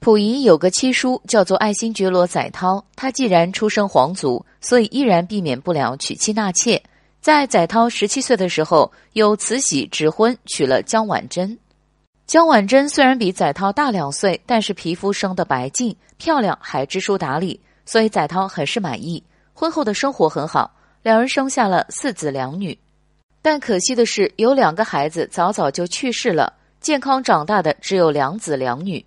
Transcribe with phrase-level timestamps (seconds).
[0.00, 6.82] 溥仪有个七叔叫做爱新觉罗载涛，他既然出身皇族，所以依然避免不了娶妻纳妾。
[7.20, 11.58] 在载涛十七岁的时候，有慈禧指婚娶了江婉珍。
[12.26, 19.22] 江婉珍虽然比载涛大两岁，但是皮肤生得白净、漂亮，还知书达理，所以载涛很是满意。
[19.52, 20.72] 婚后的生活很好，
[21.02, 22.78] 两人生下了四子两女。
[23.42, 29.04] 但可惜的是，有两个孩子早早就去世了，健康长大的只有两子两女。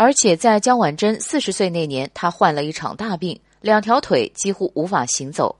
[0.00, 5.52] 而且在江婉珍四十岁那年，她患了一场大病，两条腿几乎无法行走，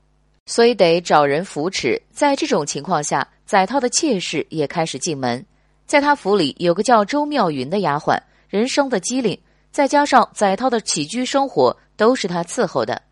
[0.47, 2.01] 所以得找人扶持。
[2.13, 5.45] 在这种情况下，载涛的妾室也开始进门。
[5.87, 8.17] 在他府里有个叫周妙云的丫鬟，
[8.49, 9.37] 人生的机灵，
[9.73, 13.03] 再加上载涛的起居生活都是他伺候的，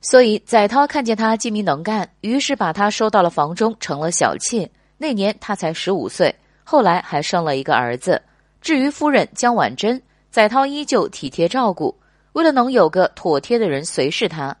[0.00, 4.68] 所以载涛看见他精明能干，于是把他收到了房中，成了小妾。
[4.98, 8.20] 那年他才十五岁，后来还生了一个儿子。
[8.60, 10.02] 至于夫人江婉珍。
[10.32, 11.94] 载涛依旧体贴照顾，
[12.32, 14.56] 为了能有个妥帖的人随侍他，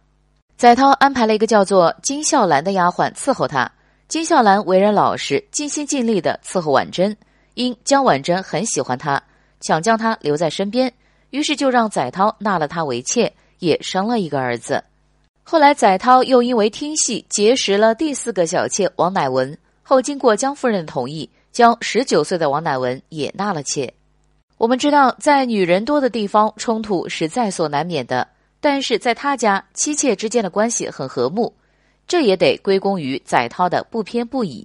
[0.58, 3.72] 载涛安排了一个叫做金孝兰的丫鬟伺候他。
[4.06, 7.16] 金孝兰为人老实，尽心尽力的伺候婉珍。
[7.54, 9.22] 因江婉珍很喜欢他，
[9.62, 10.92] 想将他留在身边，
[11.30, 14.84] 于是就让载涛纳了她为妾，也生了一个儿子。
[15.42, 23.90] 后来载涛又因为听戏结识了第四个小妾王乃文，后经过江夫人的同意，将十九岁的王乃文也纳了妾。
[24.62, 28.28] 我们知道，在女人多的地方，冲突是在所难免的。
[28.60, 31.52] 但是在他家，妻妾之间的关系很和睦，
[32.06, 34.64] 这也得归功于载涛的不偏不倚。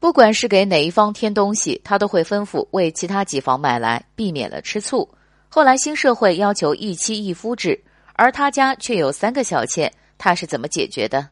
[0.00, 5.08] 不管是给哪一方添东西，他都会吩咐为其他几房买来，避免了吃醋。
[5.48, 7.80] 后来新社会要求一妻一夫制，
[8.14, 11.28] 而他家却有三个小妾，他是怎么解决的？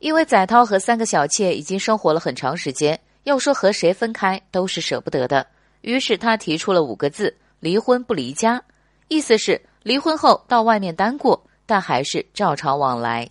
[0.00, 5.46] 因为载涛和三个小妾已经生活了很长时间，要说和谁分开都是舍不得的。
[5.82, 8.62] 于是他提出了五个字：离婚不离家，
[9.08, 13.28] 意思是离婚后到外面单过，但还是照常往来。